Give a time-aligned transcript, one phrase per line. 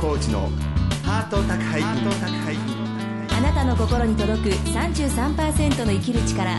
[0.00, 0.48] コーチの
[1.04, 1.82] ハート宅配。
[1.82, 1.90] 便
[3.36, 6.58] あなたの心に届く33%の生きる力。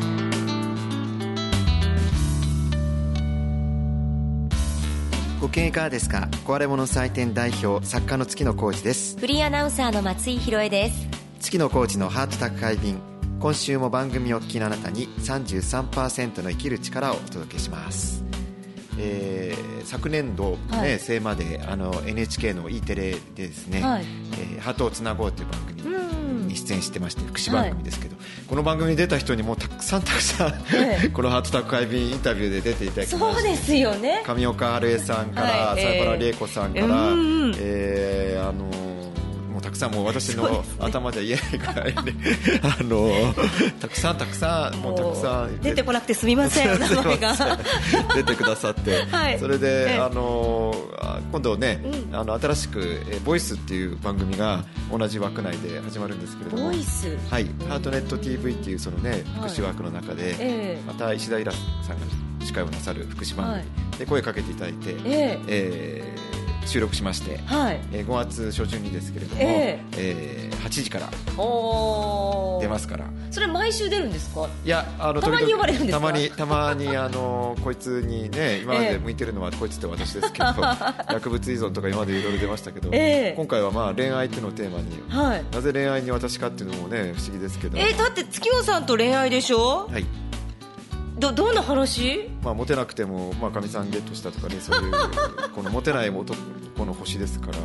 [5.41, 6.30] ご機嫌いかがですか？
[6.46, 9.18] 壊れ物採点代表作家の月野浩二です。
[9.18, 11.08] フリーアナウンサーの松井宏恵です。
[11.39, 13.00] 月野浩二のハート宅配便。
[13.39, 18.23] 今週も番組をお聞きのあなたに33%の生きる力をお届けします
[19.04, 25.82] えー、昨年度、ねはい、末まであの NHK の E テレでですね、はい、えー、ハートをつなごうという番組
[26.47, 30.51] に出演してまして福祉番組ですけど、はい、この番組に出た人にもたくさんたくさん、
[31.14, 34.23] このハート宅配便インタビューで出ていただきましそうですよね。
[34.25, 38.92] 上岡春江さんから、西原理恵子さんから、えー、えー、あの
[39.61, 42.14] たくさんもう私の頭じゃ言えないぐらいで、
[42.64, 43.11] あの
[43.80, 45.59] たくさんたくさんもうたくさん。
[45.61, 47.59] 出てこなくてすみません 名前が。
[48.16, 50.75] 出てくださって、はい、それで、あの
[51.31, 57.17] 今度ね、うん、あの新しくえボイスっていう番組が同じ枠内で始まるんですけれども、ボイス？
[57.30, 57.45] はい。
[57.70, 60.80] ハートネット TV っていうそのね福祉枠の中で、はいえ。
[60.84, 62.06] ー、また石田イラさんが
[62.44, 63.98] 司会をなさる福祉番組。
[64.00, 66.31] で声かけていただいて、えー、えー
[66.66, 67.80] 収録しまして、はい。
[67.92, 71.09] えー、5月初旬にですけれども、えー、えー、8時から
[72.62, 73.06] 出ますから。
[73.31, 74.48] それ毎週出るんですか？
[74.66, 87.78] いやあのたまに呼ばれるんですたまにたまにあのこいつにね 今まで向いてるのはこいつって私ですけど、えー、薬物依存とか今までいろいろ出ましたけど、 えー、今回はまあ恋愛っていうのをテーマに、はい、なぜ恋愛に私かっていうのもね不思議ですけど。
[87.78, 89.88] えー、だって月尾さんと恋愛でしょ？
[89.92, 90.06] はい
[91.22, 94.91] どどんな話、まあ、モテなくてもかみ、まあ、さんゲットしたとかねそういう
[95.55, 96.36] このモテない男
[96.86, 97.58] の星ですから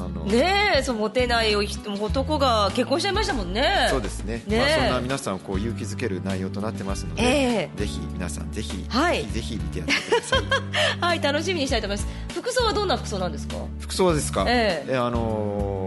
[0.00, 3.88] あのねえそうモテない男が結婚しちゃいましたもんね。
[3.90, 4.42] そうですね。
[4.46, 10.40] ね、まあ、そんな皆さんをこう勇気づける内容となってますので、えー、ぜひ皆さんぜひ、はい、ぜひ見てやってください。
[11.00, 12.08] はい楽しみにしたいと思います。
[12.32, 13.56] 服装はどんな服装なんですか？
[13.80, 14.44] 服装ですか？
[14.46, 15.77] えー、えあのー、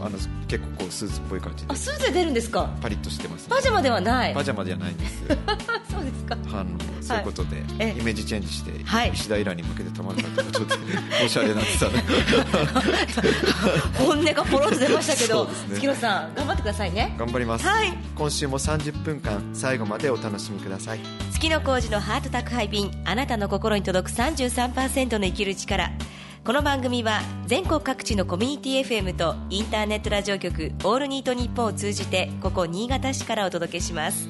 [0.00, 2.70] あの結構こうスーツっぽい感じあスーツで出るんですか？
[2.80, 4.34] パリッとしてます、ね、パジャマではない。
[4.34, 5.22] パジャマではないんです
[5.90, 6.36] そうですか。
[6.52, 10.76] あのそういうことで、はい、イメージチェンジして、はい、石田イラに向けてたまるかとちょっと
[11.24, 12.04] おしゃれなってたね
[13.98, 17.14] 本音がポロッと出ましたけど、ね、月野さん頑張ってくださいね。
[17.18, 21.00] 頑張ります、はい、今週も30分間最後までお楽しみください。
[21.32, 25.90] 月野浩二のハート宅配便あなたの心に届く33%の生きる力
[26.48, 34.26] この番組は全国各地のコミュニティ FM とインターネットラジオ局「オールニートニッポン」を通じてここ新潟市からお届けします。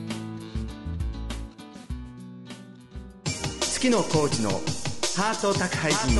[3.61, 6.19] 月野浩二のハート宅配便。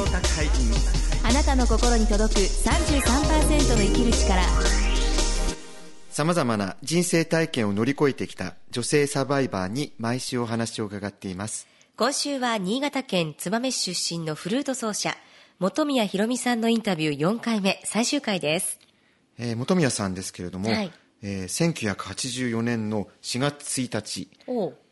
[1.25, 4.41] あなたの心に届く33%の生きる力。
[6.11, 11.67] さまざまな人生体験を乗り越えてきた女性サバイバーに毎週お話を伺っています。
[11.97, 15.17] 今週は新潟県燕市出身のフルート奏者
[15.61, 18.79] 本宮ひろみさんのインタビュー4回目最終回です、
[19.41, 20.93] えー、本宮さんですけれども、はい。
[21.21, 24.31] えー、1984年の4月1日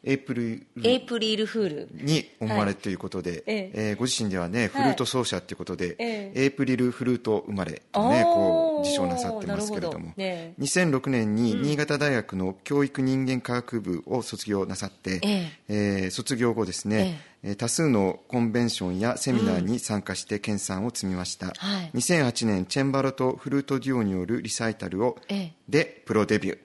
[0.02, 1.88] エイプリルエイプリルフール。
[1.92, 3.92] に生まれということで、はい、ええ。
[3.92, 10.06] ー、ご自身ではねフルート奏者ということで、はい、エイプリルフルート生まれとねこう受賞なさってますけれども。
[10.06, 15.52] ど、ね、2006年に新潟大学の教育人間科学部を卒業なさって、ええ。
[15.68, 17.02] えー、卒業後ですね、え
[17.32, 26.58] え多数のコンベンションやセミナーに参加して研鑽を積みました、うんはい、2008年チェンバロとフルートデュオによるリサイタルを、ええ、でプロデビュー、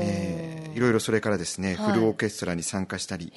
[0.00, 3.32] えー、いろいろそれからですね、はい、フルオーケストラに参加したり、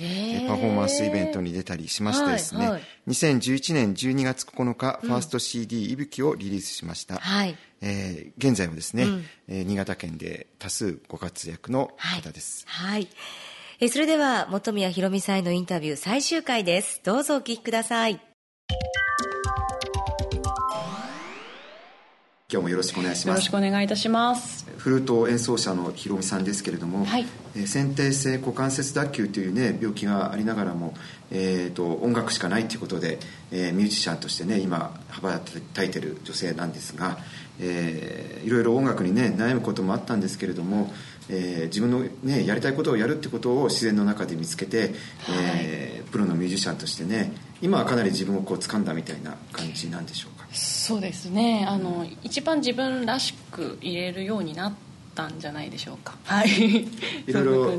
[0.47, 7.17] パフォーマンスイベントに出たりしましてですね、はいはい、2011年12月9日、ファースト CD いぶきをリリースしました。
[7.17, 12.63] はい、えー、現在もですね、うん、えー、新潟県で多数ご活躍の方です。
[12.67, 13.07] はい、はい
[13.81, 17.01] えそれでは本宮ひろみさんへのインタビュー最終回です。
[17.03, 18.21] どうぞお聞きください。
[22.47, 23.35] 今日もよろしくお願いします。
[23.35, 24.65] よろしくお願いいたします。
[24.77, 27.25] フルート演奏者のひろみさんですけれども、はい、
[27.57, 30.93] えー、先天性股関節脱臼というね病気がありながらも、
[31.31, 33.19] えーと、音楽しかないということで、
[33.51, 35.41] えー、ミュージシャンとしてね今羽ば
[35.73, 37.17] たいてる女性なんですが、
[37.59, 40.93] えー、いろいろ音楽にね悩むこともあったんですけれども、
[41.29, 44.89] えー、自分の、ね、やりたいことをやるってことを自然の中で見つけて、はい、
[45.63, 47.31] えー、プロのミュージシャンとしてね
[47.61, 50.45] 今はかなり自分をこう掴んだみたいな感じなんでしょうか？
[50.51, 51.65] そうですね。
[51.67, 54.73] あの一番自分らしく入れるようになっ
[55.15, 56.15] たんじゃないでしょうか。
[56.25, 56.49] はい。
[57.25, 57.73] いろいろ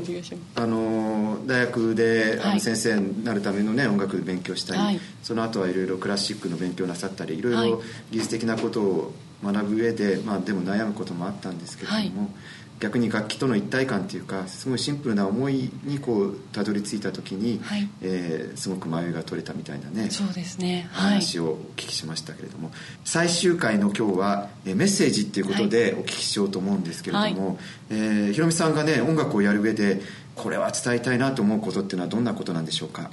[0.55, 7.81] あの大学であの先生になるためのね音楽勉強したり、はい、その後はいろいろクラシックの勉強なさったりいろいろ
[8.11, 12.31] 技術的なことを学ぶ上で、まあ、でも悩むこともあったんですけれども、はい、
[12.79, 22.71] 逆に楽器との一体感っていうかすごいシンプルな思いにこうたどり着いた時に、はい、えー、すごく迷いが取れたみたいなねそうですね、はい、話をお聞きしましたけれども
[23.03, 27.57] 最終回の今日は、えメッセージっていうことでお聞きしようと思うんですけれども、はい、
[27.91, 30.01] えー、ひろみさんがね音楽をやる上で
[30.35, 33.09] これは伝えたいなと思うことっていうのはどんなことなんでしょうか？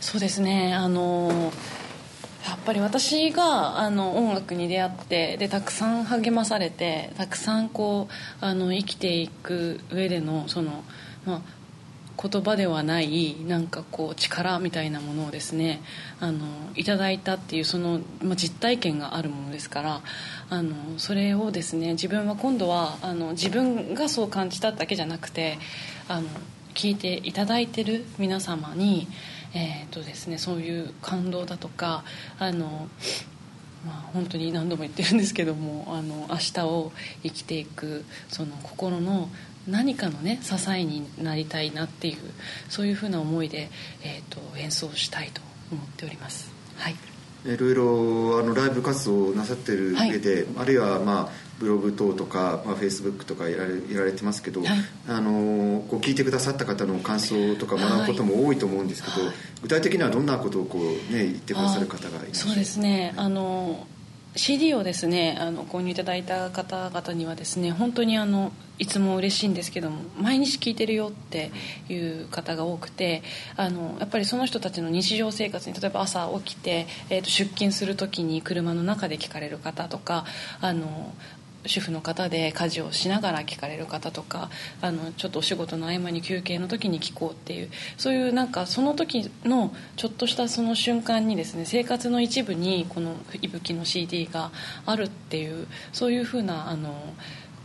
[0.00, 0.74] そうですね。
[0.74, 1.52] あのやっ
[2.64, 10.82] ぱり私があの音楽に出会ってでたくさん励まされてたくさんこうあの生きていく上でのその、
[11.26, 11.40] まあ、
[12.28, 15.82] 言葉ではないなんかこう力みたいなものをですね
[16.20, 20.00] あのいただいたっていうその、まあ、実体験があるものですから
[20.50, 25.58] あのそれをですね自分は今度はあの自分がそう感じただけじゃなくて
[26.08, 26.28] あの
[26.74, 29.06] 聞いていただいてる皆様に
[29.54, 32.04] えーとですね、そういう感動だとか
[32.38, 32.88] あの、
[33.86, 36.92] まあ、本当に何度も言ってるんですけどもあの明日を
[37.22, 39.28] 生きていくその心の
[39.68, 42.16] 何かのね支えになりたいなっていう
[42.68, 43.70] そういうふうな思いで、
[44.02, 45.40] えーと、演奏したいと
[45.72, 46.52] 思っております。
[46.76, 46.96] はい
[47.46, 54.70] いろいろあのライブ活動をなさってる上で、はい、あるいはまあブログ等とか、まあ、フェイスブックとかやられやられてますけど、はい、
[55.08, 63.14] あのこう聞いてくださった方の感想とか学ぶことも多いと思うんですけど、はい、具体的にはどんなことをこう、ね、言ってくださる方がいそうですね。
[63.16, 63.86] あの
[64.36, 71.52] CD をですねあの購入いただいた方々にはですね本当にあのいつも嬉しいんですけども毎日聞いてるよって
[71.88, 73.22] いう方が多くて
[73.56, 80.24] あのやっぱりその人たちの日常生活に例えば朝起きて、えー、と出勤する時に車の中で聞かれる方とか
[80.60, 81.14] あの
[81.66, 84.50] 主婦の方で家事をしながら聞かれる方とか
[84.80, 94.50] あのちょっとお仕事の合間に休憩の時に聞こうっていうそういうなんかその時のちょっとしたその瞬間にですね生活の一部にこの「いぶき」の CD が
[94.86, 96.94] あるっていうそういうふうなあの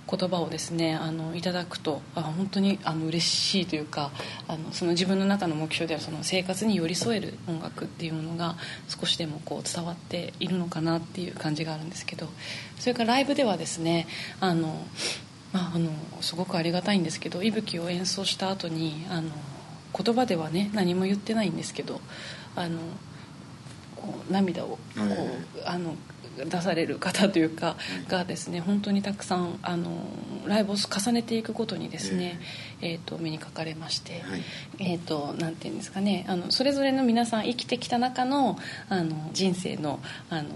[0.10, 4.12] 言葉をですねあのいただくとあ本当にあの嬉しいというか
[4.48, 8.56] あのその自分の中の目標ではその生活に寄り添える音楽っていうものが
[8.88, 12.28] 少しでもこう伝わっているのかなっていう感じがあるんですけど
[12.80, 14.08] それからライブではですね
[14.40, 14.82] あの、
[15.54, 15.92] まあ、あの
[16.22, 19.30] すごくありがたいんですけど「いぶき」を演奏した後にあの
[19.96, 22.02] 言葉ではね何も言ってないんですけど
[22.56, 22.80] あの
[23.96, 25.96] こう涙をこう、あの
[26.46, 27.76] 出される方というか
[28.08, 29.92] がですね本当にたくさんあの
[30.48, 32.40] ライブを重ねていくことにですね、
[32.82, 34.24] えー、と目にかかれまして、
[34.80, 38.58] えっ、となんていうんですかねあのそれぞれの皆さん生きてきた中の
[38.90, 40.00] あの人生の
[40.30, 40.50] あの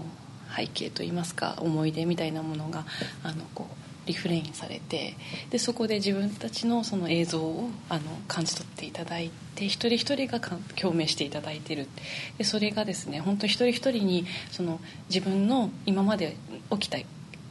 [0.56, 2.84] 背景といいますか思い出みたいなものが
[3.24, 5.14] あのこうリフレインされて
[5.50, 11.88] でそこで自分たちのその映像をあの感じ取っていただいて一人一人が共鳴していただいてる。
[12.38, 16.36] でそれがですね本当一人一人にその自分の今まで
[16.70, 16.98] 起きた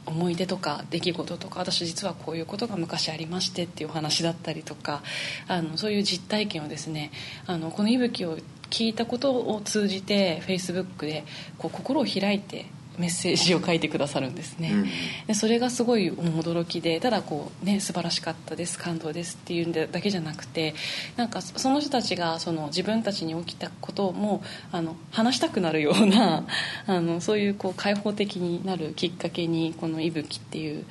[0.06, 5.02] 思い出とか出来事とか私実はこういうことが昔ありましてっていうお話だったりとか
[5.48, 7.10] あのそういう実体験をですね
[7.46, 8.38] あのこの息吹を
[8.70, 11.24] 聞いたことを通じてフェイスブックで
[11.58, 12.66] こう心を開いて
[12.98, 14.86] メッセージを書いてくださるんですね、うん、
[15.26, 20.74] でそれがすごい驚きでただこうね素晴らしかったです感動ですっていうだけじゃなくて
[21.16, 26.44] なんかその人たちがその自分たちに起きたこともあの話したくなるような
[26.86, 30.84] あのそういうこう開放的になるきっかけにこの「息吹」っていう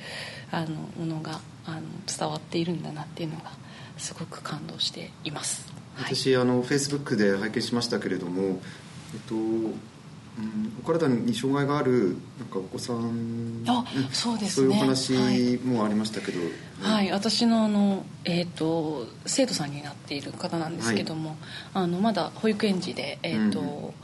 [0.50, 3.52] あのものがあの伝わっているんだなっていうのが
[3.96, 5.72] すごく感動しています。
[5.96, 9.80] 私、はい、あのフェイスブックで拝見しましたけれども、えっとうん、
[10.82, 16.40] お体に障害があるなんかお子さんあそうです、ね、そういうお話もありましたけど、
[16.82, 21.38] はい、はい、私のあの、えーと、生徒さんになっている方なんですけども、はい、
[21.74, 23.94] あのまだ保育園児で、えーと、うん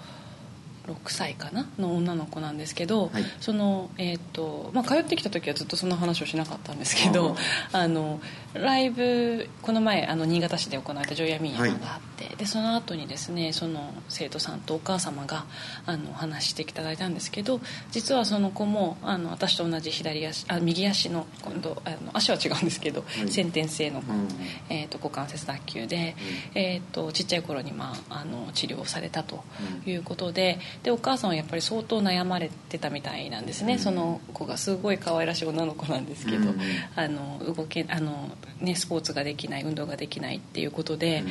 [0.86, 1.68] 6歳かな？
[1.78, 7.36] の女の子なんですけど、はい、そのえーとまあ、通ってきた時はずっとその話をしなかったんですけど
[7.72, 8.20] あの
[8.54, 15.44] ライブこの前あの新潟市で行われたジョイアミーヤがあって、はい、でその後にですねその生徒さんとお母様が
[15.86, 17.60] あの話していただいたんですけど
[17.90, 24.28] 実はその子もあの私と同じ左足あ右足の今度あの足は違うんですけど、はい、先天性の、うん、
[24.68, 26.16] えーと、股関節脱臼で、
[26.54, 29.44] うん、えーと、ちっちゃい頃に、まあ、あの治療されたと
[29.86, 36.52] いうことででお母さんはやっぱり相当悩まれてたみたいなんですね、うん、その子がすごい可愛らしい女の子なんですけど、
[36.96, 41.24] あの動けあのね、スポーツができない運動ができないっていうことで、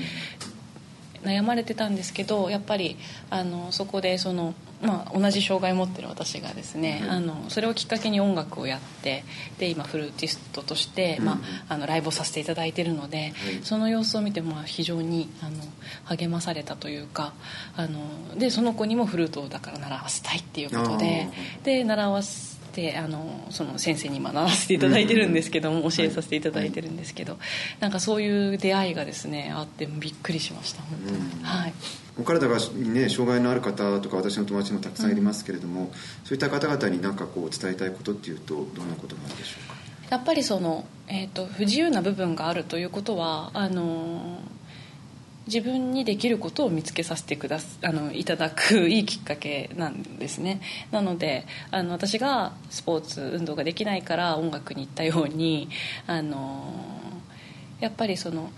[1.23, 2.97] 悩まれてたんですけどやっぱり
[3.29, 9.23] あのそこでその、まあ、同じ障害を持ってる私がですね、あのそれをきっかけに音楽をやって
[9.57, 13.33] で今フルーティストとして、まあ、あのライブをさせていただいてるので、
[13.63, 15.63] その様子を見て、まあ、非常にあの
[16.05, 17.33] 励まされたというか
[17.75, 21.29] あのでその子にもフルートをだから習わせたいっていうことで
[21.63, 27.41] で習わせであのその先生に今習わせていただいてるんですけども、教えさせていただいてるんですけど、はい、
[27.81, 31.73] なんかそういう出会いがですねあってびっくりしました本当に、はい。
[32.19, 35.88] お体がにね障害のある方とか私の友達もたくさんいますけれども、うん、
[36.25, 39.75] そういった方々に何かこう伝えたいことっていうとどんなことなんでしょうか？
[40.09, 44.39] やっぱりその、えーと、と不自由な部分があるということはあの
[45.50, 50.62] 自分にできることを見つけさせてくだあのいただくいいきっかけなんですね。
[50.91, 55.70] なのであの私がスポーツ運動ができないから音楽に行ったように
[56.06, 56.74] あの
[57.79, 58.51] やっぱりその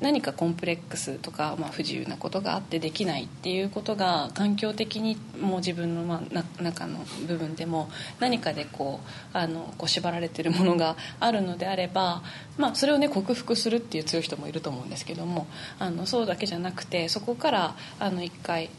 [0.00, 7.90] 何かコンプレックスとか、まあ、不自由なことがあってできないっていうことが環境的にも自分の、まあ、中の部分でも
[8.20, 12.22] 何かでこうあのこう縛られてるものがあるのであれば、
[12.56, 17.74] まあ、それをね克服するっていう強い人もいると思うんですけどもあのそうだけじゃなくてそこから
[18.22, 18.70] 一回、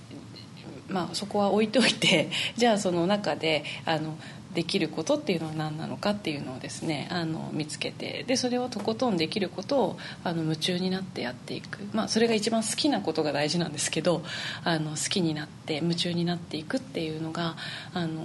[0.87, 4.17] まあ、そこは置いておいてじゃあその中であの
[4.53, 14.23] できることっていうのは何なのかっていうのをですねあの見つけてでそれをとことんできることをあの夢中になってやっていく、まあ、それが一番好きなことが大事なんですけど
[14.63, 17.55] あの好きになって夢中になっていくっていうのが
[17.93, 18.23] あの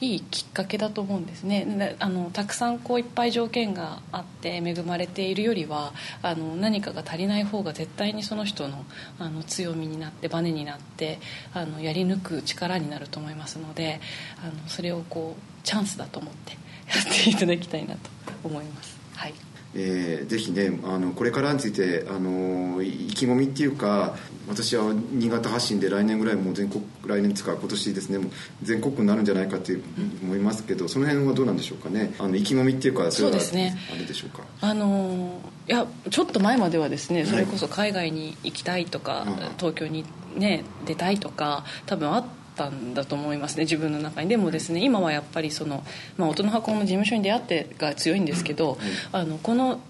[0.00, 8.84] いいきっかけだと思うんですねあのたくさんこういっぱい条件があって恵まれているよりはあの何かが足りない方が絶対にその人の
[9.18, 11.18] あの強みになってバネになって
[11.54, 14.00] あのやり抜く力になると思いますので
[14.42, 16.58] あのそれをこうチャンスだと思ってや
[17.00, 18.00] っていただきたいなと
[18.44, 18.98] 思います。
[19.14, 19.45] はい
[19.78, 24.16] えー、ぜひねあのこれからについてあの意気込みっていうか
[24.48, 28.30] 私は新潟発信で来年ぐらいもう全国来年つか今年ですねもう
[28.62, 29.76] 全国区になるんじゃないかって
[30.22, 32.14] 思いますけどその辺はどうなんでしょうかね。
[32.18, 34.44] あの意気込みっていうかそれはあれでしょうか。
[34.62, 39.26] あのいやちょっと前まではですねそれこそ海外に行きたいとか、はい、
[39.58, 40.04] 東京に
[40.36, 42.24] ね出たいとか多分あっ
[42.56, 44.28] たんだと思いますね自分の中に。
[44.28, 45.84] でもですね今はやっぱりその、
[46.16, 48.78] まあ、音の箱の事務所に出会ってが強いんですけど、
[49.12, 49.80] あのこの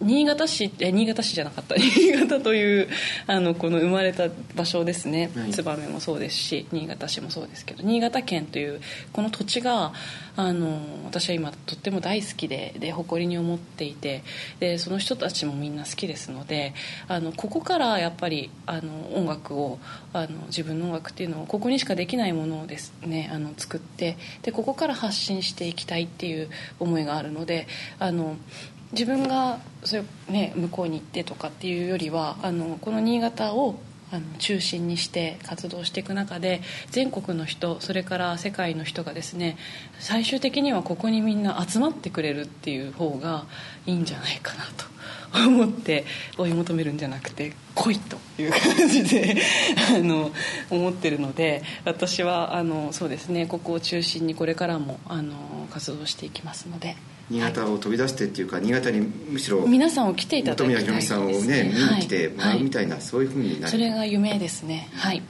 [0.00, 1.74] 新潟市え新潟市じゃなかった。
[1.80, 2.88] 新潟という
[3.26, 8.80] あのこの生まれた場所ですね、はい、燕もそうですし新潟市もそうですけど新潟県という
[9.12, 9.94] この土地が
[10.36, 14.22] あの私は今とっても大好きでで誇りに思っていて
[14.60, 16.74] でその人たちもみんな好きですので
[17.08, 19.78] あのここからやっぱりあの音楽を
[20.12, 27.66] あの自分の音楽っていうのをここにしかできないものをですねあの作ってでここから発信していきたいっていう思いがあるので
[27.98, 28.36] あの
[28.92, 33.76] 自分がそれ、ね、向こうに行ってとかっていうよりはあのこの新潟を
[34.12, 39.56] あの中心にして活動していく中で全国の人それから世界の人がですね
[39.98, 43.46] 最終的にはここにみんな集まってくれるっていう方が
[43.84, 44.86] いいんじゃないかなと
[45.48, 46.04] 思って
[46.38, 49.42] 追い求めるんじゃなくて来いという感じで
[49.90, 50.30] あの
[50.70, 55.34] 思ってるので私はあのそうですねここを中心にこれからもあの
[55.72, 56.96] 活動していきますので。
[57.28, 63.70] 新潟を飛び出してっていうか、新潟にむしろ皆さんを来ていただきたいです、ね、さんをね見に来てもらうみたいな、はい、そういうふうになる。
[63.70, 64.88] それが夢ですね。
[64.94, 65.22] はい。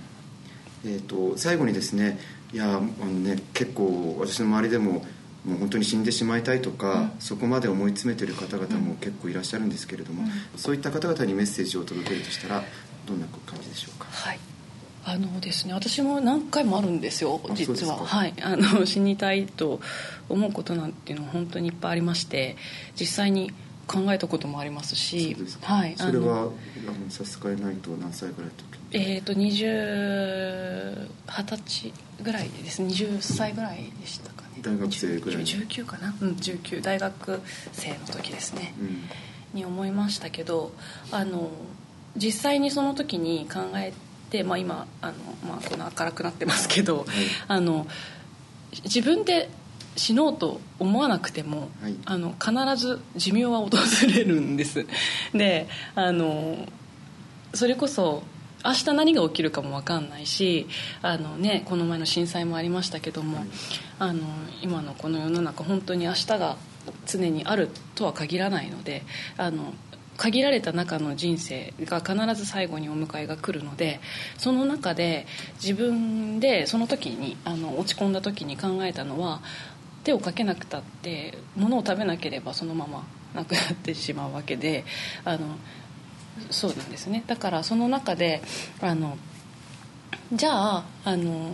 [0.84, 2.18] えーと、最後にですね
[2.52, 5.04] いやあのね結構私の周りでも
[5.44, 12.62] もう本当に死んでしまいたいとか、うん、そこまで思い詰めてる方々も結構いらっしゃるんですけれども、うん、そういった方々にメッセージを届けるとしたら
[13.06, 14.06] どんな感じでしょうか？
[14.10, 14.38] はい
[15.08, 17.96] あのですね私も何回もあるんですよ実は。
[17.96, 18.34] はい。
[18.42, 19.80] あの死にたいと
[20.28, 22.56] 思うことなんていうのは本当にいっぱいありまして
[22.98, 23.52] 実際に
[23.86, 26.50] 考えたこともありますしはい、それは
[27.08, 28.64] 差し支えないと何歳ぐらいの時？
[28.90, 32.82] えっ、ー、と20 20歳ぐらいです。
[32.82, 34.60] 20歳ぐらいでしたかね。
[34.60, 36.16] 大学生ぐらい19かな？
[36.20, 39.02] うん19大学生の時ですね、うん、
[39.54, 40.72] に思いましたけど
[41.12, 41.48] あの
[42.16, 44.05] 実際にその時に考えて、
[44.44, 45.14] まあ、今あの、
[45.48, 47.06] まあ、この明るくなってますけど、はい、
[47.48, 47.86] あの
[48.84, 49.48] 自分で
[49.96, 53.70] 死のうと思わなくても、はい、あの必ず寿命は訪
[54.14, 54.86] れるんです。
[55.32, 56.66] であの
[57.54, 58.22] それこそ
[58.64, 60.66] 明日何が起きるかも分かんないし
[61.00, 63.46] あの、ね、この前の震災もありましたけども、はい、
[64.00, 64.22] あの
[64.60, 66.56] 今のこの世の中本当に明日が
[67.06, 69.02] 常にあるとは限らないので
[69.36, 69.72] あの
[70.16, 74.00] 限られた中の人生が必ず最後にお迎えが来るので
[74.38, 75.26] その中で
[75.62, 79.40] 自分でその時にあの落ち込んだ時に考えたのは
[80.04, 83.04] 手をかけなくたって物を食べなければそのまま
[83.34, 84.84] なくなってしまうわけで
[85.24, 85.56] あの
[86.50, 87.24] そうなんですね。
[87.26, 88.42] だからその中で
[88.80, 89.16] あの
[90.32, 91.50] じゃああの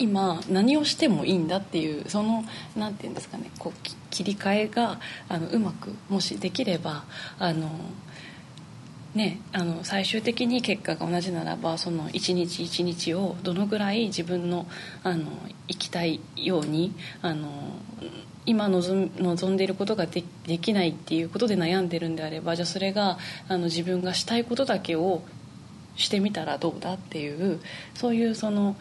[0.00, 7.04] 今何をしてもいいんだっていうその何て言うんですかねこう切り替えがあのうまくもしできれば
[7.38, 7.70] あの
[9.14, 14.66] ね、あの最終的に結果が同じならばその一日一日をどのぐらい自分の
[15.02, 15.32] あの
[15.66, 17.48] 生きたいようにあの
[18.46, 25.22] 今望望んでいることがでできないっていうことで悩んでるんであればじゃあそれがあの自分がしたいことだけを
[25.96, 27.60] してみたらどうだっていう
[27.94, 28.76] そういうその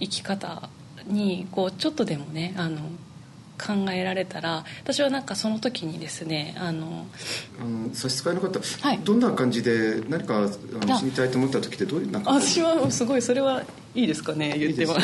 [0.00, 0.68] 生き方
[1.06, 2.78] にこうちょっとでもねあの
[3.58, 7.06] 考えられたら私はなんかその時にですねあの
[7.60, 10.40] あの差し支えなかった、はい、どんな感じで何かあ
[10.86, 13.64] の死にたいと思った時ってどういうなんか私はすごいそれは
[13.94, 14.94] いいですかね言っても。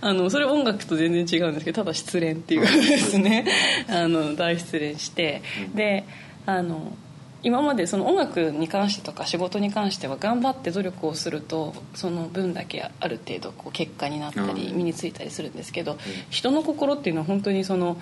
[0.00, 3.46] あの それ音楽と全然違うんですけどただ失恋っていうですね。
[3.88, 5.42] あの大失恋して、
[5.74, 6.04] で
[6.46, 6.96] あの
[7.42, 15.98] 今までその音楽に関してとか仕事に関しては頑張って努力をするとその分だけある程度こう結果になったり身についたりするんですけど
[16.30, 17.98] 人の心っていうのは本当にその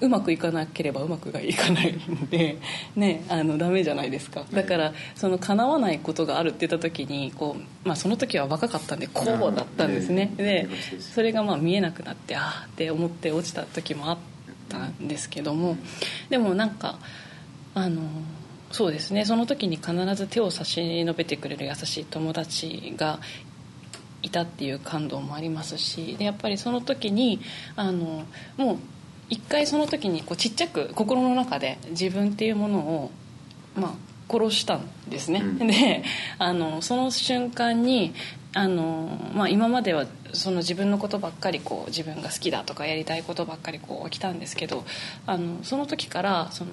[0.00, 2.58] うまくいかなければうまくいかないので、
[2.94, 4.44] ね、あのダメじゃないですか。
[4.52, 10.32] だからその叶わないことがあるって言った時にこう、まあ、その時は若かったんでこうだったんですね。
[10.36, 10.68] で
[11.00, 14.18] それがまあ見えなくなってああって思って落ちた時もあっ
[14.68, 15.76] たんですけども
[16.30, 16.98] でもなんか
[17.74, 18.02] あの
[18.70, 19.24] そうですね。
[19.24, 23.18] その時に必ず手を差し伸べてくれる優しい友達が
[24.22, 27.40] いたっていう感動もありますしでやっぱりその時に
[27.76, 28.24] あの
[28.56, 28.76] もう
[29.30, 33.10] 一回その時にこうちっちゃく心の中で自分っていうものを、
[33.76, 33.92] まあ、
[34.32, 36.02] 殺したんですね、うん、で
[36.38, 38.14] あのその瞬間に
[38.54, 44.84] あの、まあ、今まではその自分のことばっかりこう自分が好きだとかやりたいことばっかりこう来たんですけど
[45.26, 46.70] あのその時からその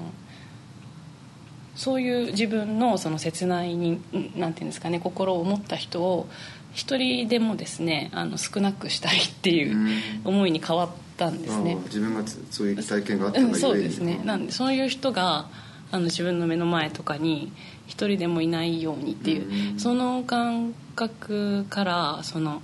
[1.76, 4.02] そういう自分のその切ないに
[4.36, 6.28] なんていうんですかね心を持った人を
[6.74, 9.78] 一人でもですねあの少なくしたいっていう
[10.24, 14.22] 思いに変わったんですね、自分がそういう体験があったがそうですね。
[14.26, 15.48] なんでそういう人が
[15.92, 17.54] あの自分の目の前とかに
[17.88, 22.62] 一人でもいないようにっていうその感覚からその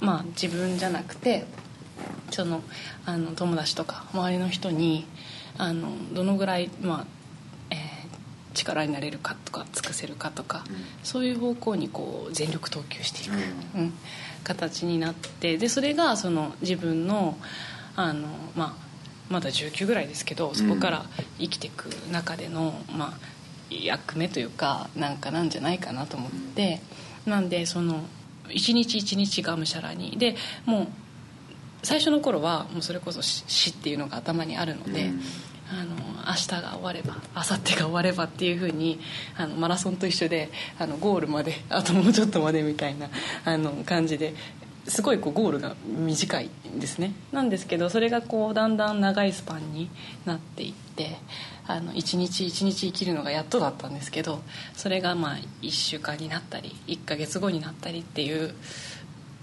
[0.00, 1.44] まあ自分じゃなくて
[2.30, 2.62] その
[3.04, 5.06] あの友達とか周りの人に
[5.58, 7.06] あのどのぐらい、まあ、
[8.56, 13.34] 力になれるかとか尽くせるかとか、うん、そういう方向にこう全力投球していく、
[13.78, 13.92] うん、
[14.42, 17.36] 形になってでそれがその自分の
[17.94, 18.86] あの、まあ、
[19.28, 21.06] まだ19ぐらいですけどそこから
[21.38, 23.18] 生きていく中での、まあ、
[23.70, 26.80] 役目というかなんかなんじゃないかなと思って、
[27.26, 28.04] なんでその
[28.50, 30.88] 一日一日がむしゃらにでもう
[31.82, 35.12] 最初の頃はもうそれこそ死っていうのが頭にあるので、
[35.70, 39.00] あの明日が終われば明後日が終わればっていうふうに
[39.36, 43.08] あのマラソンと一緒であのゴールまであともうちょっとまでみたいな
[43.44, 44.34] あの感じで
[44.86, 47.12] すごいこうゴールが短いんですね。
[47.32, 49.90] なんですけどそれがこうだんだん長いスパンに
[50.24, 51.16] なっていって
[51.66, 54.42] あの1日1日生きるのがやっとだったんですけど
[54.76, 58.54] それがまあ1週間になったり1ヶ月後になったりっていう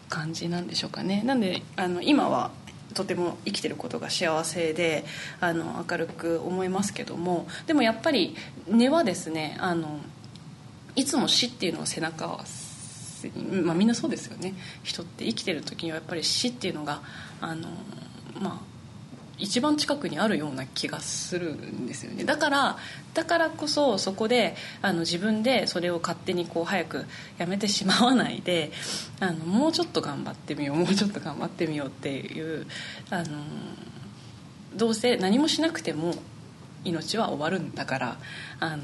[0.08, 1.24] 感じなんでしょうかね。
[1.26, 2.52] なんであの今は
[2.94, 5.06] とても生きてることが幸せで
[5.40, 8.36] あの明るく思いますけどもでもやっぱり
[8.68, 10.00] 根はですねあの
[10.96, 12.40] いつも死っていうのを背中を、
[13.64, 14.54] まあ、みんなそうですよね。
[14.84, 17.02] 人って生きてる時にはやっぱり死っていうのが
[17.42, 17.68] あの
[18.40, 18.73] まあ
[19.44, 22.24] 一番近くにあるような気がするんですよね。
[22.24, 22.78] だから
[23.14, 27.06] だからこそそこであの自分でそれを勝手にこう早く
[27.38, 28.72] やめてしまわないで
[29.20, 32.66] あのもうちょっと頑張ってみようもうちょっと頑張ってみようっていう
[33.10, 33.26] あの
[34.76, 36.16] どうせ何もしなくても
[36.84, 38.18] 命は終わるんだから
[38.60, 38.84] あの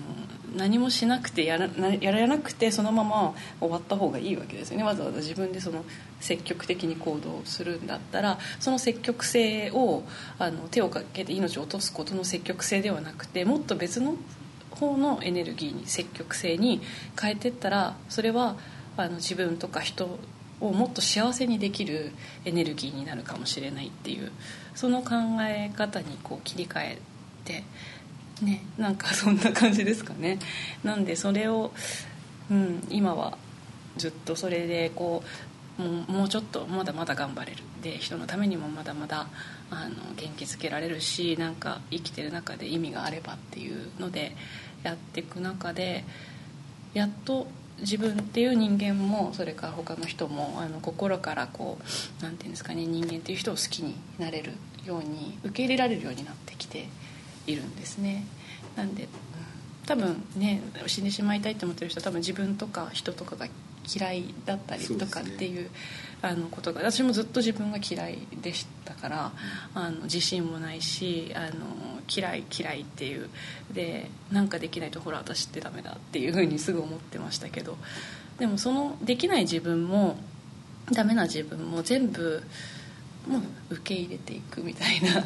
[0.55, 4.83] 何もしなくてやらやらなくてそのまま終わった方がいいわけですよね。
[4.83, 5.85] わざわざ自分でその
[6.19, 10.03] 積極的に行動するんだったらその積極性を
[10.37, 14.15] あの手をかけて命を落とすことの積極性ではなくてもっと別の
[14.71, 16.81] 方のエネルギーに積極性に
[17.19, 18.55] 変えていったらそれは
[18.97, 20.19] あの自分とか人
[20.61, 22.11] をもっと幸せにできる
[22.45, 24.31] エネルギーになるかもしれないっていう
[24.75, 26.97] その考え方にこう切り替え
[27.49, 27.63] て
[28.43, 30.39] ねなんか そんな感じですかね。
[30.83, 31.71] なんでそれを、
[32.51, 33.37] うん、今は
[33.97, 35.23] ずっとそれでこ
[35.79, 37.63] うもうもうちょっとまだまだ頑張れる。
[37.81, 39.27] で人のためにもまだまだ
[39.71, 44.35] あの元気づけられるしなんか生きてる中で意味があればっていうので
[44.83, 46.03] やっていく中で
[46.93, 47.47] やっと
[47.79, 51.77] 自分っていう人間もそれから他の人もあの心からこ
[52.19, 54.53] うなんていうんですかね人間っていう人を好きになれる
[54.85, 56.87] ように受け入れられるようになってきて
[57.51, 58.25] いるんですね。
[58.75, 59.07] なんで
[59.85, 63.47] 多分ね死んでしまいたいって思ってる人は多分自分とか人とかが
[63.91, 65.69] 嫌いだったりとかっていう、ね、
[66.21, 69.31] あのことが私もずっと自分が嫌いでしたから、
[69.73, 71.65] あの自信もないしあの
[72.07, 73.29] 嫌い嫌いっていう
[73.71, 77.77] でなんかできないとほら私ってダメだっていうふうにすぐ思ってましたけど
[78.37, 80.17] でもそのできない自分も
[80.91, 82.43] ダメな自分も全部
[83.27, 85.23] もう受け入れていくみたいな、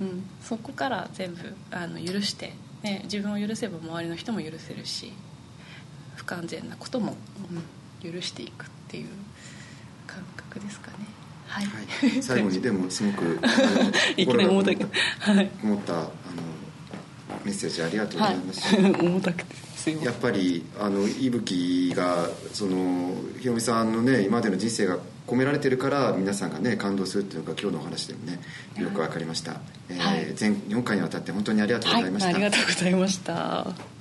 [0.00, 5.12] うん、そこから全部あの許して、ね、自分を許せば周りの人も許せるし
[6.16, 7.16] 不完全なことも、
[8.02, 9.08] うん、許していくっていう
[10.06, 10.96] 感覚ですかね。
[11.48, 13.40] はい、はい、最後にでもすごく
[14.16, 14.70] 心が思った
[15.32, 16.10] はい、思ったあの
[17.44, 28.40] メッセージありがとうございます、はい、 重たくてやっぱりあの伊吹がそのひろみさんのね今までの人生が込められてるから皆さんがね感動するっていうのが今日のお話でもね
[28.78, 29.60] よく分かりました、はい、
[29.90, 33.97] えー、全4回にわたって本当にありがとうございました、はい、ありがとうございました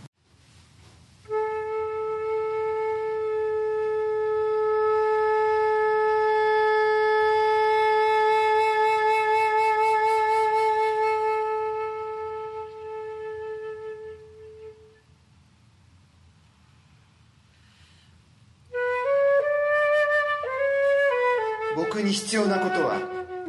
[22.37, 22.99] 必要なことは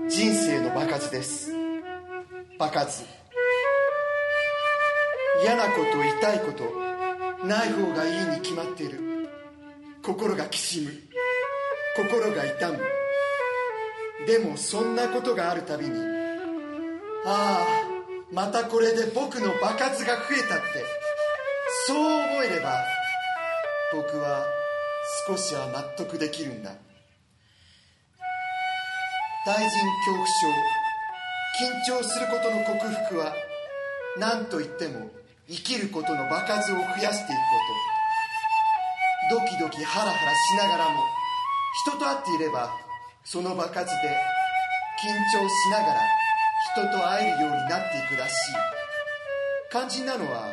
[0.09, 1.53] 人生の場数です。
[2.59, 3.05] 場数。
[5.43, 9.29] 嫌なこと痛いことない方がいいに決まっている。
[10.03, 10.91] 心がきしむ。
[11.97, 12.79] 心が痛む。
[14.27, 15.93] でもそんなことがあるたびに
[17.27, 17.67] ああ
[18.33, 20.83] またこれで僕の場数が増えたって。
[21.87, 22.73] そう思えれば
[23.93, 24.47] 僕は
[25.27, 26.73] 少しは納得できるんだ。
[29.47, 30.49] 大臣恐怖症
[31.61, 33.33] 緊張することの克服は
[34.19, 35.11] 何といっても
[35.49, 37.39] 生きることの場数を増やしていく
[39.31, 41.03] ことドキドキハラハラしながらも
[41.85, 42.71] 人と会っていれば
[43.25, 44.17] その場数で
[45.01, 46.01] 緊張しながら
[46.75, 48.35] 人と会えるようになっていくらしい
[49.71, 50.49] 肝心なのは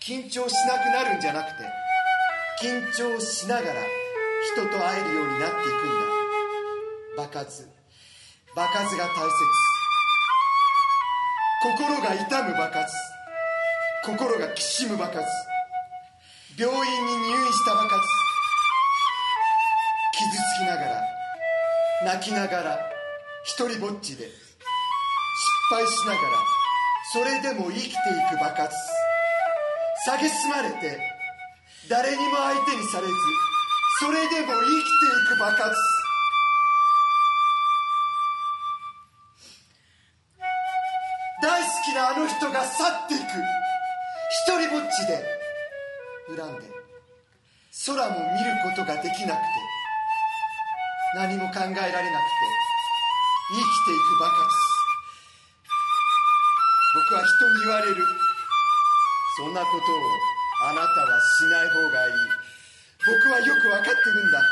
[0.00, 1.64] 緊張しなくなるんじゃなくて
[2.60, 3.80] 緊張しながら
[4.54, 6.00] 人と会えるようになっていくん
[7.16, 7.24] だ。
[7.24, 7.79] 場数
[8.54, 9.70] 場数が大切。
[11.62, 12.90] 心が痛む場数
[14.02, 15.20] 心がきしむ場数
[16.58, 17.90] 病院に入院した場数
[20.16, 21.02] 傷つきながら
[22.06, 22.78] 泣きながら
[23.44, 24.34] 一りぼっちで失
[25.70, 26.20] 敗しながら
[27.12, 27.92] それでも生きてい
[28.30, 28.74] く場数
[30.08, 30.98] 蔑まれて
[31.90, 33.12] 誰にも相手にされず
[34.00, 35.99] それでも生きていく場数
[43.38, 45.22] 一人ぼっちで
[46.36, 46.66] 恨んで
[47.86, 49.46] 空も見ることができなくて
[51.14, 51.92] 何も考えられなくて
[53.50, 54.70] 生きていくばかり
[56.92, 58.04] 僕は人に言われる。
[59.38, 62.14] そんなことをあなたはしない方がいい。
[63.06, 64.42] 僕はよく分かってるんだ。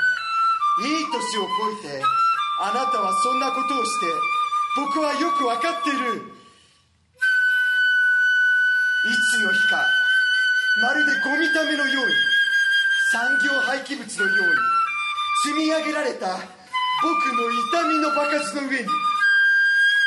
[0.86, 1.42] いい年を
[1.82, 2.02] 越えて
[2.60, 4.06] あなたはそんなことをして
[4.76, 6.37] 僕はよく分かってる。
[9.38, 9.86] いつの日か
[10.82, 12.12] まるでゴミためのように
[13.12, 14.54] 産業廃棄物のように
[15.46, 18.88] 積み上げられた僕の痛みの場数の上に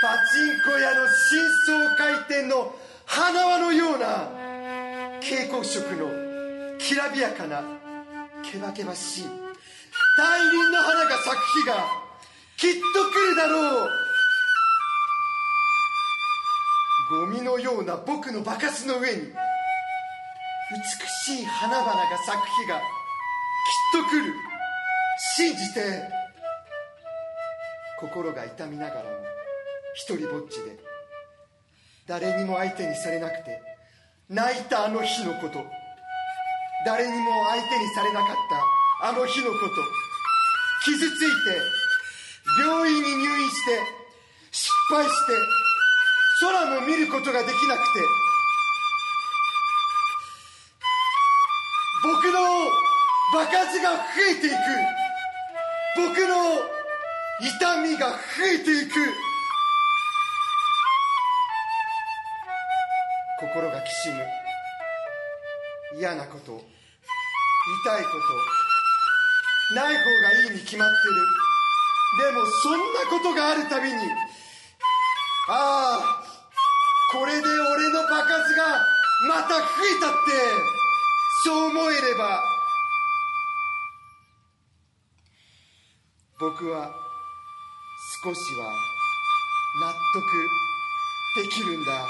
[0.01, 4.27] パチンコ屋の深層回転の花輪のような
[5.21, 7.63] 蛍光色のきらびやかな
[8.43, 9.25] けばけばしい
[10.17, 11.75] 大輪の花が咲く日が
[12.57, 14.10] きっと来るだろう
[17.11, 19.33] ゴミのような僕のバカスの上に美
[21.35, 22.83] しい花々が咲く日がきっ
[24.03, 24.33] と来る。
[25.35, 26.09] 信じて。
[27.99, 29.09] 心が痛みながらも
[29.93, 30.79] 一人ぼっちで
[32.07, 33.61] 誰にも相手にされなくて
[34.27, 35.65] 泣いたあの日のこと。
[36.85, 38.35] 誰にも相手にされなかっ
[39.01, 39.67] たあの日のこと。
[40.85, 41.27] 傷つい
[42.57, 43.79] て病院に入院して
[44.49, 45.60] 失敗して
[46.41, 47.99] 空も見ることができなくて
[52.03, 52.39] 僕の
[53.31, 53.99] 場数が増
[54.31, 54.55] えていく。
[55.95, 56.35] 僕の
[57.39, 58.15] 痛みが増
[58.55, 58.93] えていく。
[63.39, 64.25] 心がきしむ。
[65.99, 68.09] 嫌なこと痛いこ
[69.69, 72.31] とない方がいいに決まってる。
[72.31, 73.95] でもそんなことがあるたびに
[75.47, 76.30] ああ
[77.11, 78.85] これで俺の場数が
[79.27, 79.65] また増
[79.97, 80.31] えたって
[81.43, 82.41] そう思えれば。
[86.39, 86.89] 僕は
[88.23, 88.73] 少しは
[89.81, 92.07] 納得できるんだ。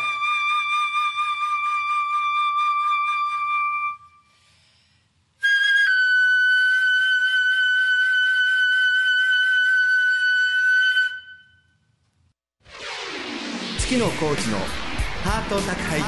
[13.79, 14.90] 月野コーチの
[15.23, 16.07] ハート宅配便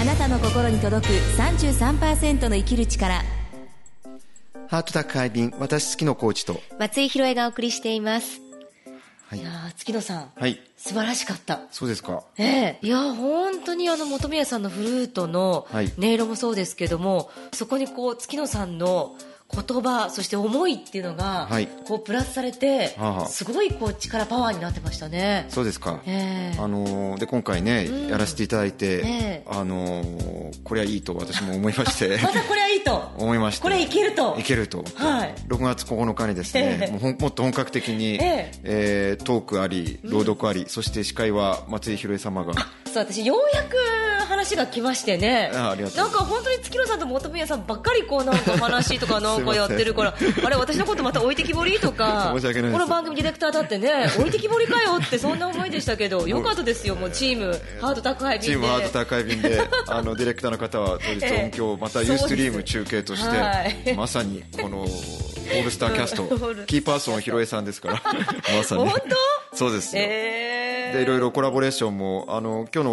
[0.00, 3.24] あなたの心に届く33%の生きる力。
[4.68, 6.60] ハート宅配便私月野コーチと。
[6.78, 8.40] 松井宏恵がお送りしています。
[9.28, 9.40] はい。
[9.40, 10.60] いやー月野さん、はい。
[10.76, 11.62] 素晴らしかった。
[11.72, 12.22] そうですか。
[12.38, 12.78] ええ。
[12.82, 15.92] いや本当にあの本宮さんのフルートのはい。
[15.98, 19.16] 音色もそうですけども、そこにこう月野さんの
[19.48, 21.68] 言葉そして思いっていうのが、はい。
[21.86, 25.46] こうプラスされて、はすごいこう力パワーになってましたね。
[25.48, 26.58] そうですか、ええ。
[26.58, 28.08] あのーで今回ね、うん。
[28.08, 29.42] やらせていただいて、ええ。
[29.46, 32.18] あのーこれはいいと私も思いまして。
[32.22, 33.10] またこれはいいと。
[33.18, 33.62] 思いまして。
[33.62, 34.36] これいけると。
[34.38, 35.34] いけると、はい。
[35.48, 36.90] 6月9日にですね、ええ。
[36.90, 38.52] もうもっと本格的に、ええ。
[38.64, 42.52] えートークあり朗読あり、そして司会は松井宏恵様が。
[42.92, 43.76] そう私ようやく
[44.26, 45.50] 話が来ましてね。
[45.52, 50.14] なんか本当に月野さんと本宮さんばっかりこうなんか話とか なんかやってるから。
[50.44, 52.34] あれ私のことまた置いてきぼりとか。
[52.36, 58.46] この番組ディレクターだってね置いてきぼりかよって そんな思いでしたけどよかったですよもうチームハート宅配便で。
[58.46, 63.94] チームハート宅配便で あのディレクターの方は当日ええ音響またユーストリーム中継として、はい。
[63.96, 64.86] まさにこのオ
[65.60, 66.24] ールスターキャスト。
[66.66, 68.02] キーパーソンひろえさんですから。
[68.56, 68.88] まさに。
[68.88, 69.00] 本
[69.54, 69.96] そうです。
[69.96, 70.96] よ、えー。
[70.96, 72.90] でいろいろコラボレーションもあの今日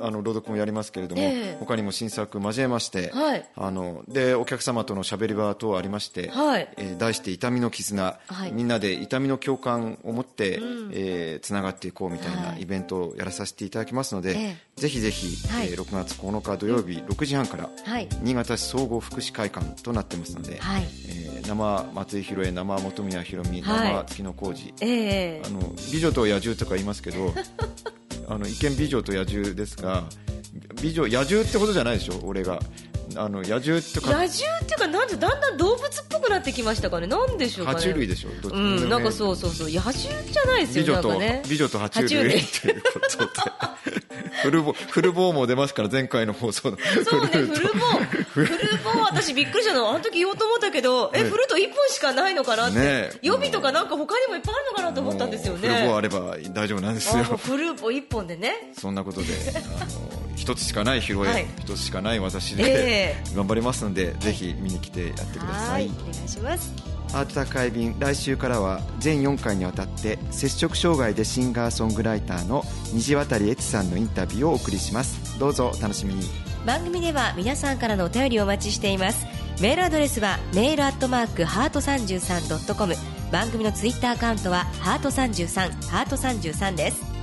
[0.00, 1.56] のあの朗読もやりますけれども、ええ。
[1.60, 3.48] 他にも新作交えまして、はい。
[3.56, 6.68] あのでお客様とのしゃべり場等ありまして、はい。
[6.76, 8.52] えー題して「痛みの絆」はい。
[8.52, 10.60] みんなで痛みの共感を持って、
[10.92, 12.62] えーつながっていこうみたいはない。
[12.62, 15.68] イベントをやらさせていただきますので、えぜひぜひ、はい。
[15.68, 18.08] えー6月9日土曜日6時半から、はい。
[18.22, 20.86] 新潟市総合福祉会館となってますので、はい。
[21.08, 23.92] えー生松井宏恵生本宮ひろみはい。
[23.92, 25.60] 生月野浩二、ええあの
[25.92, 27.32] 美女と野獣とか言いますけど
[28.26, 30.04] あの一見美女と野獣ですが
[30.82, 32.60] 美女野獣ってことじゃないでしょ俺が。
[33.16, 34.28] あの野獣ってか野獣っ
[34.66, 37.06] ていうかなんでだんだん動物っぽくなってきましたかね。
[37.06, 37.78] なんでしょうかね。
[37.78, 39.70] 爬虫類でしょどっちうんなんかそうそうそう。
[39.70, 41.42] 野獣じゃないですよ美女と、ね。
[41.48, 42.38] 美女と爬虫類。
[42.38, 43.30] っていうことで。
[44.42, 46.78] フルボフルボーも出ますから前回の放送の。
[47.08, 48.13] そうね、フルボー。
[48.34, 48.48] フル
[48.82, 49.88] ボー、私びっくりしたの。
[49.90, 52.78] あの時言おうと思ったけど、え、ねフルート1本しかないのかなって。
[52.78, 55.68] ねえ予備とかなんか他にもいっぱいあるのかなと思ったんですよね。
[55.68, 58.72] フルボーあれば大丈夫なんですよフルーボー1本でね。
[58.76, 59.26] そんなことで
[59.80, 59.86] あの
[60.36, 66.94] 一つしかない披露はい宴一つしかない私で、え頑張りますのでぜひ見に来てやってくださいお願いします。
[67.12, 79.26] ハート宅配便来週からは全4回にわたって摂食障害でシンガーソングライターの虹渡悦さんのインタビューをお送りしますどうぞお楽しみに番組では皆さんからのお便りをお待ちしています。
[79.60, 82.94] メールアドレスはメールアットマークハート 33.com
[83.30, 87.14] 番組のツイッターアカウントはハート33ハート33です。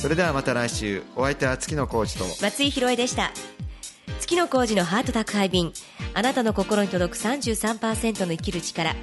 [0.00, 3.32] それではまた来週お相手は月野コーチと松井宏恵でした
[4.18, 5.74] 月野浩二のハート宅配便
[6.14, 8.94] あなたの心に届く33%の生きる力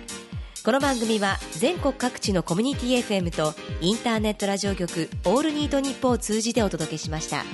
[0.65, 7.45] この番組は全国各地のコミュニティ FM とインターネットラジオ局オールニートニッポンを通じてお届けしました。